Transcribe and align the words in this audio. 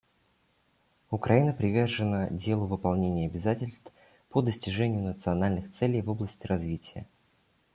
Украина 1.11 1.53
привержена 1.53 2.27
делу 2.31 2.65
выполнения 2.65 3.27
обязательств 3.27 3.91
по 4.29 4.41
достижению 4.41 5.03
национальных 5.03 5.69
целей 5.69 6.01
в 6.01 6.09
области 6.09 6.47
развития. 6.47 7.05